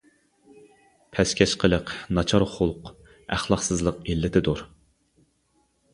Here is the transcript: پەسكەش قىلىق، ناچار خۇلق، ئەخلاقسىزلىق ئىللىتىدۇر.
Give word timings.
پەسكەش 1.17 1.53
قىلىق، 1.65 1.93
ناچار 2.19 2.47
خۇلق، 2.55 2.91
ئەخلاقسىزلىق 3.37 4.01
ئىللىتىدۇر. 4.15 4.65